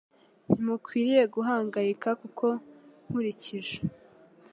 [0.47, 2.45] ntimukwiriye guhangayika; kuko
[3.07, 3.75] nkurikije